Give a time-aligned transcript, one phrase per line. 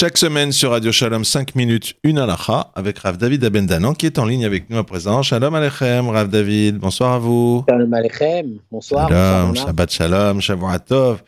[0.00, 4.18] Chaque semaine sur Radio Shalom, 5 minutes, une halakha, avec Rav David Abendanan qui est
[4.18, 5.22] en ligne avec nous à présent.
[5.22, 7.66] Shalom Alechem, Rav David, bonsoir à vous.
[7.68, 9.10] Shalom Alechem, bonsoir.
[9.10, 11.22] Shalom, Shabbat Shalom, Shavuatov.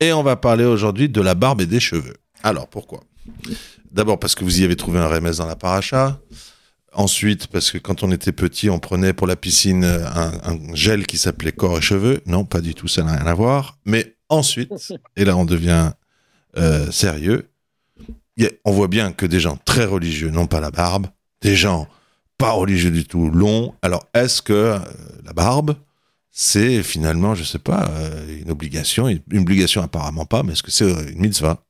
[0.00, 2.12] Et on va parler aujourd'hui de la barbe et des cheveux.
[2.42, 3.00] Alors, pourquoi?
[3.90, 6.20] D'abord parce que vous y avez trouvé un remède dans la paracha.
[6.92, 11.06] Ensuite, parce que quand on était petit, on prenait pour la piscine un, un gel
[11.06, 12.20] qui s'appelait corps et cheveux.
[12.26, 13.78] Non, pas du tout, ça n'a rien à voir.
[13.86, 15.92] Mais ensuite, et là on devient
[16.58, 17.49] euh, sérieux,
[18.64, 21.06] on voit bien que des gens très religieux n'ont pas la barbe,
[21.42, 21.86] des gens
[22.38, 23.74] pas religieux du tout l'ont.
[23.82, 24.78] Alors, est-ce que euh,
[25.24, 25.74] la barbe,
[26.30, 30.70] c'est finalement, je sais pas, euh, une obligation Une obligation apparemment pas, mais est-ce que
[30.70, 31.62] c'est une mitzvah?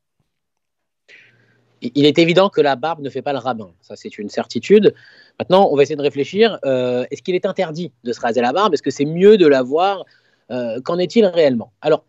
[1.82, 3.70] Il est évident que la barbe ne fait pas le rabbin.
[3.80, 4.94] Ça, c'est une certitude.
[5.38, 6.58] Maintenant, on va essayer de réfléchir.
[6.66, 8.74] euh, Est-ce qu'il est interdit de se raser la barbe?
[8.74, 10.04] Est-ce que c'est mieux de l'avoir
[10.50, 11.72] Euh, Qu'en est-il réellement?
[11.80, 12.04] Alors,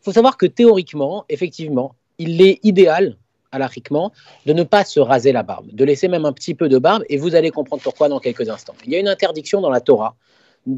[0.00, 3.16] il faut savoir que théoriquement, effectivement, il est idéal,
[4.46, 7.04] de ne pas se raser la barbe, de laisser même un petit peu de barbe,
[7.08, 8.74] et vous allez comprendre pourquoi dans quelques instants.
[8.84, 10.16] Il y a une interdiction dans la Torah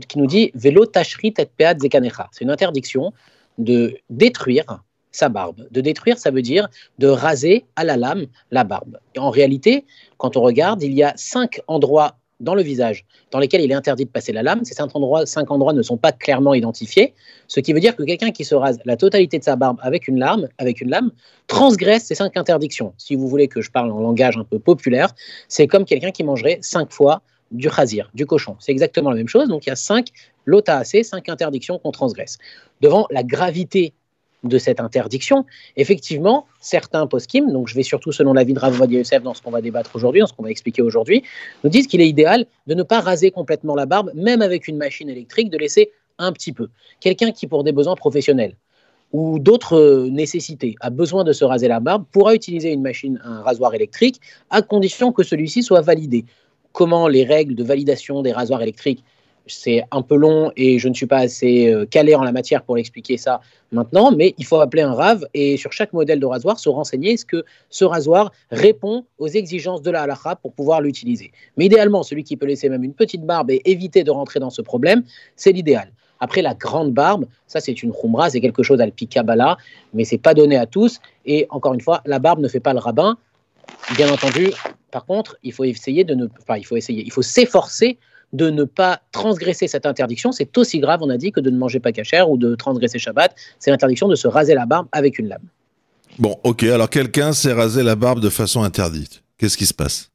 [0.09, 2.29] qui nous dit Velo tashrit et.
[2.33, 3.13] C'est une interdiction
[3.59, 5.67] de détruire sa barbe.
[5.71, 6.69] De détruire, ça veut dire
[6.99, 8.99] de raser à la lame la barbe.
[9.15, 9.85] Et en réalité,
[10.19, 13.75] quand on regarde, il y a cinq endroits dans le visage dans lesquels il est
[13.75, 14.65] interdit de passer la lame.
[14.65, 17.15] Ces cinq endroits, cinq endroits ne sont pas clairement identifiés,
[17.49, 20.09] ce qui veut dire que quelqu'un qui se rase la totalité de sa barbe avec
[20.09, 21.11] une lame, avec une lame,
[21.47, 22.93] transgresse ces cinq interdictions.
[22.99, 25.15] Si vous voulez que je parle en langage un peu populaire,
[25.49, 28.57] c'est comme quelqu'un qui mangerait cinq fois du chazir, du cochon.
[28.59, 29.49] C'est exactement la même chose.
[29.49, 30.09] Donc il y a cinq
[30.45, 32.39] lotaacées, cinq interdictions qu'on transgresse.
[32.81, 33.95] Devant la gravité
[34.45, 35.45] de cette interdiction,
[35.77, 39.51] effectivement, certains poskim, donc je vais surtout selon l'avis de Rav Yosef dans ce qu'on
[39.51, 41.23] va débattre aujourd'hui, dans ce qu'on va expliquer aujourd'hui,
[41.65, 44.77] nous disent qu'il est idéal de ne pas raser complètement la barbe, même avec une
[44.77, 46.69] machine électrique, de laisser un petit peu.
[47.01, 48.57] Quelqu'un qui, pour des besoins professionnels
[49.13, 53.41] ou d'autres nécessités, a besoin de se raser la barbe, pourra utiliser une machine, un
[53.43, 54.21] rasoir électrique,
[54.51, 56.25] à condition que celui-ci soit validé.
[56.73, 59.05] Comment les règles de validation des rasoirs électriques
[59.47, 62.63] c'est un peu long et je ne suis pas assez euh, calé en la matière
[62.63, 63.41] pour l'expliquer ça
[63.73, 67.13] maintenant, mais il faut appeler un rave et sur chaque modèle de rasoir se renseigner
[67.13, 71.33] est-ce que ce rasoir répond aux exigences de la halakha pour pouvoir l'utiliser.
[71.57, 74.51] Mais idéalement, celui qui peut laisser même une petite barbe et éviter de rentrer dans
[74.51, 75.03] ce problème,
[75.37, 75.91] c'est l'idéal.
[76.21, 79.57] Après, la grande barbe, ça c'est une khumra, c'est quelque chose al Kabbalah,
[79.93, 81.01] mais c'est pas donné à tous.
[81.27, 83.17] Et encore une fois, la barbe ne fait pas le rabbin.
[83.97, 84.51] Bien entendu,
[84.91, 87.99] par contre, il faut essayer de ne, enfin, il faut essayer, il faut s'efforcer
[88.33, 90.33] de ne pas transgresser cette interdiction.
[90.33, 92.99] C'est aussi grave, on a dit, que de ne manger pas cachère ou de transgresser
[92.99, 93.35] Shabbat.
[93.59, 95.49] C'est l'interdiction de se raser la barbe avec une lame.
[96.19, 99.23] Bon, ok, alors quelqu'un s'est rasé la barbe de façon interdite.
[99.39, 100.11] Qu'est-ce qui se passe?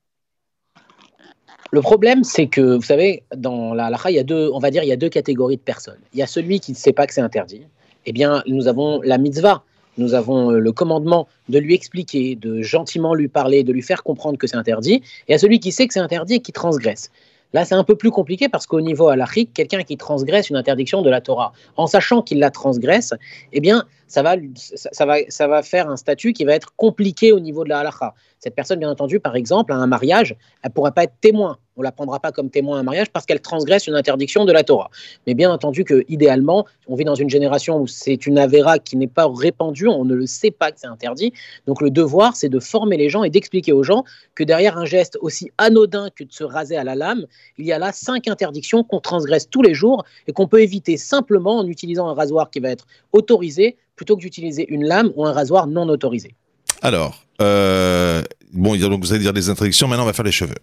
[1.72, 4.72] Le problème, c'est que, vous savez, dans la halakha, il y a deux, on va
[4.72, 6.00] dire, il y a deux catégories de personnes.
[6.14, 7.62] Il y a celui qui ne sait pas que c'est interdit.
[8.06, 9.64] Eh bien, nous avons la mitzvah.
[9.98, 14.04] Nous avons euh, le commandement de lui expliquer, de gentiment lui parler, de lui faire
[14.04, 14.96] comprendre que c'est interdit.
[14.96, 17.12] Et il y a celui qui sait que c'est interdit et qui transgresse.
[17.54, 21.02] Là, c'est un peu plus compliqué parce qu'au niveau halachique, quelqu'un qui transgresse une interdiction
[21.02, 23.14] de la Torah, en sachant qu'il la transgresse,
[23.52, 27.80] eh bien, ça va, faire un statut qui va être compliqué au niveau de la
[27.80, 28.14] halakha.
[28.44, 31.60] Cette personne, bien entendu, par exemple, à un mariage, elle ne pourra pas être témoin.
[31.78, 34.46] On ne la prendra pas comme témoin à un mariage parce qu'elle transgresse une interdiction
[34.46, 34.90] de la Torah.
[35.28, 38.98] Mais bien entendu que, idéalement, on vit dans une génération où c'est une avéra qui
[38.98, 41.34] n'est pas répandue, on ne le sait pas que c'est interdit.
[41.68, 44.86] Donc le devoir, c'est de former les gens et d'expliquer aux gens que derrière un
[44.86, 47.28] geste aussi anodin que de se raser à la lame,
[47.60, 50.98] il y a là cinq interdictions qu'on transgresse tous les jours et qu'on peut éviter
[50.98, 55.26] simplement en utilisant un rasoir qui va être autorisé plutôt que d'utiliser une lame ou
[55.28, 56.34] un rasoir non autorisé.
[56.82, 60.56] Alors, euh, bon, donc vous allez dire des interdictions, maintenant on va faire les cheveux.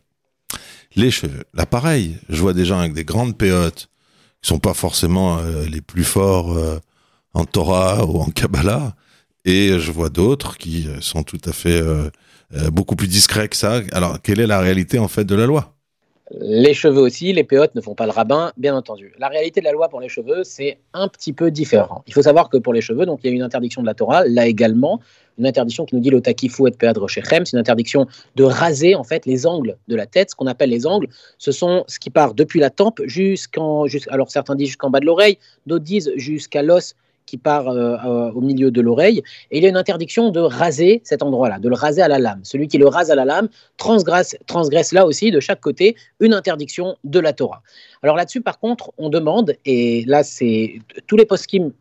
[0.96, 3.88] Les cheveux, là pareil, je vois des gens avec des grandes péotes
[4.42, 6.78] qui sont pas forcément euh, les plus forts euh,
[7.34, 8.96] en Torah ou en Kabbalah,
[9.44, 11.82] et je vois d'autres qui euh, sont tout à fait
[12.72, 13.82] beaucoup plus discrets que ça.
[13.92, 15.77] Alors, quelle est la réalité en fait de la loi?
[16.30, 19.14] Les cheveux aussi, les péotes ne font pas le rabbin, bien entendu.
[19.18, 22.02] La réalité de la loi pour les cheveux, c'est un petit peu différent.
[22.06, 23.94] Il faut savoir que pour les cheveux, donc il y a une interdiction de la
[23.94, 25.00] Torah, là également,
[25.38, 28.06] une interdiction qui nous dit l'otakifu et pead roshechem, c'est une interdiction
[28.36, 30.30] de raser en fait les angles de la tête.
[30.30, 31.08] Ce qu'on appelle les angles,
[31.38, 35.00] ce sont ce qui part depuis la tempe jusqu'en, jusqu'- alors certains disent jusqu'en bas
[35.00, 36.94] de l'oreille, d'autres disent jusqu'à l'os
[37.28, 39.22] qui part euh, euh, au milieu de l'oreille.
[39.50, 42.18] Et il y a une interdiction de raser cet endroit-là, de le raser à la
[42.18, 42.40] lame.
[42.42, 46.32] Celui qui le rase à la lame transgresse, transgresse là aussi, de chaque côté, une
[46.32, 47.62] interdiction de la Torah.
[48.02, 51.26] Alors là-dessus, par contre, on demande, et là, c'est tous les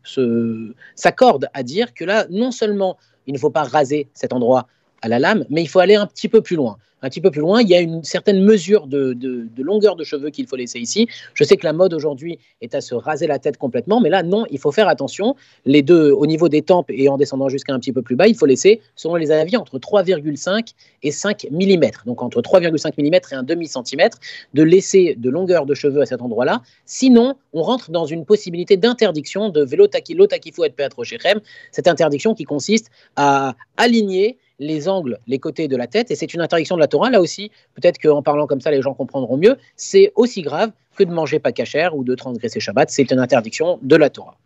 [0.04, 4.66] se- s'accordent à dire que là, non seulement il ne faut pas raser cet endroit
[5.02, 6.76] à la lame, mais il faut aller un petit peu plus loin.
[7.00, 9.16] un petit peu plus loin, il y a une certaine mesure de,
[9.58, 11.06] longueur de cheveux qu'il faut laisser ici.
[11.34, 14.24] Je sais que la mode aujourd'hui est à se raser la tête complètement, mais là,
[14.24, 15.36] non, il faut faire attention.
[15.64, 18.26] Les deux, au niveau des tempes et en descendant jusqu'à un petit peu plus bas,
[18.26, 20.72] il faut laisser, selon les avis, entre 3,5
[21.04, 21.80] et 5 mm.
[22.06, 24.18] Donc entre 3,5 mm et un demi-centimètre,
[24.54, 26.62] de laisser de longueur de cheveux à cet endroit-là.
[26.84, 31.40] Sinon, on rentre dans une possibilité d'interdiction de vélo takilo takifou et peatrochéchem.
[31.70, 36.34] Cette interdiction qui consiste à aligner les angles, les côtés de la tête, et c'est
[36.34, 37.10] une interdiction de la Torah.
[37.10, 39.56] Là aussi, peut-être qu'en parlant comme ça, les gens comprendront mieux.
[39.76, 42.90] C'est aussi grave que de manger pas cachère ou de transgresser Shabbat.
[42.90, 44.36] C'est une interdiction de la Torah.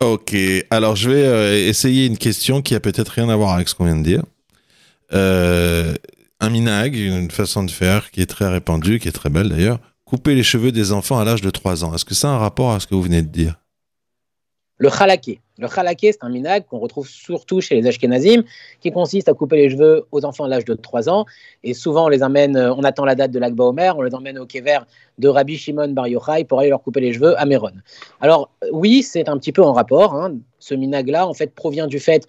[0.00, 0.36] Ok,
[0.70, 3.74] alors je vais euh, essayer une question qui a peut-être rien à voir avec ce
[3.74, 4.22] qu'on vient de dire.
[5.12, 5.94] Euh,
[6.40, 9.78] un minag, une façon de faire qui est très répandue, qui est très belle d'ailleurs,
[10.04, 11.94] couper les cheveux des enfants à l'âge de 3 ans.
[11.94, 13.56] Est-ce que ça a un rapport à ce que vous venez de dire?
[14.78, 15.40] Le khalaké.
[15.58, 18.42] Le khalaké, c'est un minag qu'on retrouve surtout chez les Ashkenazim,
[18.80, 21.24] qui consiste à couper les cheveux aux enfants à l'âge de 3 ans.
[21.64, 24.14] Et souvent, on les emmène, euh, on attend la date de l'Akba Omer, on les
[24.14, 24.80] emmène au kever
[25.18, 27.72] de Rabbi Shimon Bar Yochai pour aller leur couper les cheveux à Méron.
[28.20, 30.14] Alors, oui, c'est un petit peu en rapport.
[30.14, 30.36] Hein.
[30.58, 32.26] Ce minag-là, en fait, provient du fait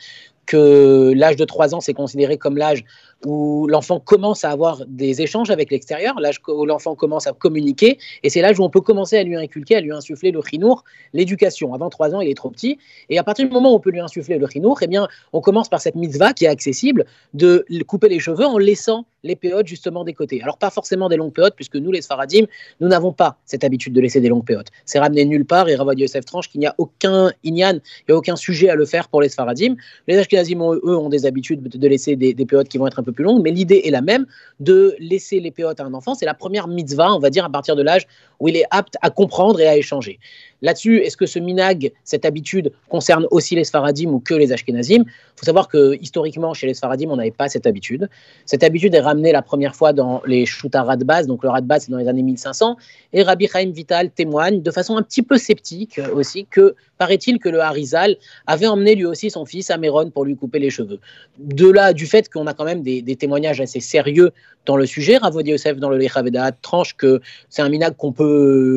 [0.47, 2.83] que l'âge de 3 ans, c'est considéré comme l'âge
[3.25, 7.97] où l'enfant commence à avoir des échanges avec l'extérieur, l'âge où l'enfant commence à communiquer,
[8.23, 10.83] et c'est l'âge où on peut commencer à lui inculquer, à lui insuffler le chinour,
[11.13, 11.73] l'éducation.
[11.73, 12.77] Avant 3 ans, il est trop petit,
[13.09, 15.41] et à partir du moment où on peut lui insuffler le chinour, eh bien, on
[15.41, 19.67] commence par cette mitzvah qui est accessible de couper les cheveux en laissant les péotes
[19.67, 20.41] justement des côtés.
[20.41, 22.45] Alors pas forcément des longues péotes, puisque nous, les Sfaradim,
[22.79, 24.67] nous n'avons pas cette habitude de laisser des longues péotes.
[24.85, 28.13] C'est ramené nulle part, et Ravad Yosef tranche qu'il n'y a aucun inyan, il n'y
[28.13, 29.75] a aucun sujet à le faire pour les Sfaradim.
[30.07, 33.11] Les Ashkenazim, eux, ont des habitudes de laisser des, des qui vont être un peu
[33.11, 34.25] plus longues, mais l'idée est la même
[34.59, 36.15] de laisser les péotes à un enfant.
[36.15, 38.07] C'est la première mitzvah, on va dire, à partir de l'âge
[38.39, 40.19] où il est apte à comprendre et à échanger.
[40.61, 45.03] Là-dessus, est-ce que ce minag, cette habitude, concerne aussi les Sfaradim ou que les Ashkenazim?
[45.05, 48.09] Il faut savoir que historiquement, chez les Sfaradim, on n'avait pas cette habitude.
[48.45, 51.91] Cette habitude est ramenée la première fois dans les Shuta Radbaz, donc le Radbaz, c'est
[51.91, 52.75] dans les années 1500,
[53.13, 57.49] et Rabbi Chaim Vital témoigne de façon un petit peu sceptique aussi que, paraît-il, que
[57.49, 58.17] le Harizal
[58.47, 60.99] avait emmené lui aussi son fils à Méron pour lui couper les cheveux.
[61.37, 64.31] De là, du fait qu'on a quand même des, témoignages assez sérieux
[64.65, 68.26] dans le sujet, Ravodi Yosef dans le Lechaveda tranche que c'est un minag qu'on peut,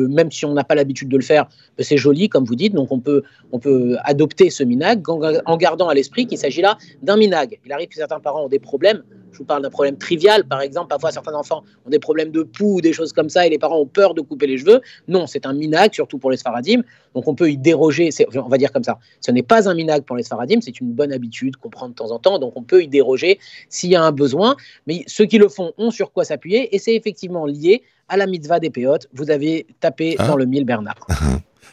[0.09, 1.47] même si on n'a pas l'habitude de le faire,
[1.79, 5.89] c'est joli, comme vous dites, donc on peut, on peut adopter ce minag en, gardant
[5.89, 7.59] à l'esprit qu'il s'agit là d'un minag.
[7.65, 9.03] Il arrive que certains parents ont des problèmes.
[9.31, 12.43] Je vous parle d'un problème trivial, par exemple, parfois certains enfants ont des problèmes de
[12.43, 14.81] poux ou des choses comme ça et les parents ont peur de couper les cheveux.
[15.07, 16.81] Non, c'est un minag, surtout pour les sfaradim.
[17.15, 18.99] Donc on peut y déroger, on va dire comme ça.
[19.19, 21.93] Ce n'est pas un minag pour les sfaradim, c'est une bonne habitude qu'on prend de
[21.93, 23.39] temps en temps, donc on peut y déroger
[23.69, 24.55] s'il y a un besoin.
[24.87, 28.27] Mais ceux qui le font ont sur quoi s'appuyer et c'est effectivement lié à la
[28.27, 29.07] mitzvah des péotes.
[29.13, 30.27] Vous avez tapé ah.
[30.27, 30.95] dans le mille Bernard.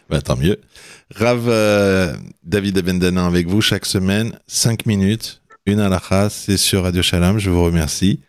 [0.08, 0.58] Bah, tant mieux.
[1.14, 7.02] Rav euh, David Abendana avec vous chaque semaine, 5 minutes, une la c'est sur Radio
[7.02, 7.38] Shalom.
[7.38, 8.20] Je vous remercie.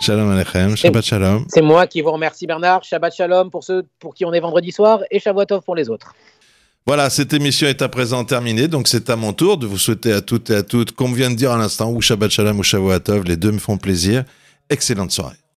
[0.00, 1.46] Shalom Alechem, Shabbat Shalom.
[1.48, 2.84] C'est moi qui vous remercie Bernard.
[2.84, 6.14] Shabbat Shalom pour ceux pour qui on est vendredi soir et Shavuotov pour les autres.
[6.86, 10.12] Voilà, cette émission est à présent terminée, donc c'est à mon tour de vous souhaiter
[10.12, 12.62] à toutes et à toutes, comme vient de dire à l'instant, ou Shabbat Shalom ou
[12.62, 14.24] Shavuotov, les deux me font plaisir.
[14.70, 15.38] Excellente soirée.